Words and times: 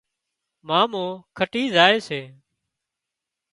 مامو 0.67 1.05
کٽِي 1.37 1.63
زائي 1.75 1.97
سي 2.07 2.21